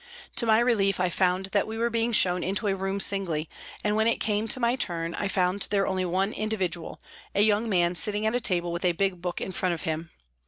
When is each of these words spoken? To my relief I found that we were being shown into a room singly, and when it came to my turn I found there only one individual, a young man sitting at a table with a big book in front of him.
To 0.37 0.47
my 0.47 0.57
relief 0.59 0.99
I 0.99 1.09
found 1.09 1.45
that 1.51 1.67
we 1.67 1.77
were 1.77 1.91
being 1.91 2.11
shown 2.11 2.41
into 2.43 2.65
a 2.65 2.73
room 2.75 2.99
singly, 2.99 3.47
and 3.83 3.95
when 3.95 4.07
it 4.07 4.17
came 4.19 4.47
to 4.47 4.59
my 4.59 4.75
turn 4.75 5.13
I 5.13 5.27
found 5.27 5.67
there 5.69 5.85
only 5.85 6.05
one 6.05 6.33
individual, 6.33 6.99
a 7.35 7.41
young 7.41 7.69
man 7.69 7.93
sitting 7.93 8.25
at 8.25 8.33
a 8.33 8.41
table 8.41 8.71
with 8.71 8.83
a 8.83 8.93
big 8.93 9.21
book 9.21 9.39
in 9.39 9.51
front 9.51 9.75
of 9.75 9.83
him. 9.83 10.09